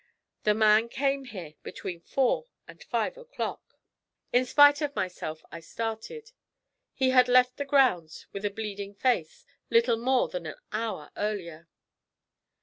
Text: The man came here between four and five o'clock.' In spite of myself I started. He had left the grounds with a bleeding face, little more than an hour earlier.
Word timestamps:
The 0.45 0.55
man 0.55 0.89
came 0.89 1.25
here 1.25 1.53
between 1.61 2.01
four 2.01 2.47
and 2.67 2.83
five 2.85 3.17
o'clock.' 3.17 3.77
In 4.33 4.45
spite 4.47 4.81
of 4.81 4.95
myself 4.95 5.43
I 5.51 5.59
started. 5.59 6.31
He 6.91 7.11
had 7.11 7.27
left 7.27 7.57
the 7.57 7.65
grounds 7.65 8.25
with 8.31 8.43
a 8.43 8.49
bleeding 8.49 8.95
face, 8.95 9.45
little 9.69 9.97
more 9.97 10.27
than 10.27 10.47
an 10.47 10.55
hour 10.71 11.11
earlier. 11.15 11.69